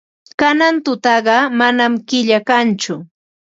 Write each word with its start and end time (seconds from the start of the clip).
Kanan 0.39 0.75
tutaqa 0.85 1.37
manam 1.59 1.93
killa 2.07 2.39
kanchu. 2.49 2.93